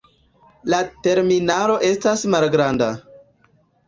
La 0.73 0.77
terminalo 1.07 1.75
estas 1.89 2.23
malgranda. 2.37 2.89